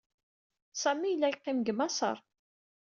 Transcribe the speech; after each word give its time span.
Sami 0.81 1.07
yella 1.09 1.27
yeqqim 1.29 1.57
deg 1.61 1.75
Maṣer. 1.77 2.17